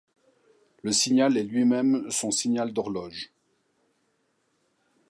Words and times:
Le 0.81 0.91
signal 0.93 1.37
est 1.37 1.43
lui-même 1.43 2.09
son 2.09 2.31
signal 2.31 2.73
d'horloge. 2.73 3.29